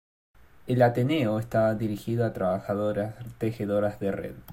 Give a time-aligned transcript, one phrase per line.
[0.65, 4.33] El ateneo estaba dirigido a trabajadoras tejedoras de red.